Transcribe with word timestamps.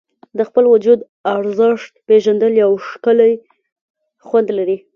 د 0.37 0.39
خپل 0.49 0.63
وجود 0.73 0.99
ارزښت 1.35 1.93
پېژندل 2.07 2.53
یو 2.63 2.71
ښکلی 2.87 3.33
خوند 4.27 4.47
لري. 4.57 4.77